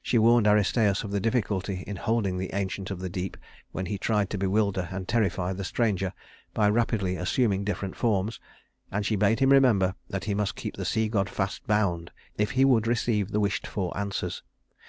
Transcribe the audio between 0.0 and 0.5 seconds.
She warned